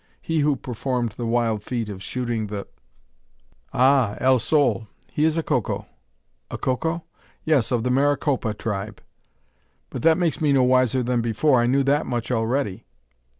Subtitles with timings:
[0.19, 2.65] he who performed the wild feat of shooting the"
[3.71, 4.17] "Ah!
[4.19, 5.85] El Sol; he is a Coco."
[6.49, 7.03] "A Coco?"
[7.43, 8.99] "Yes; of the Maricopa tribe."
[9.91, 11.61] "But that makes me no wiser than before.
[11.61, 12.83] I knew that much already."